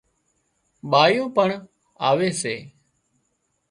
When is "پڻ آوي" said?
1.35-2.29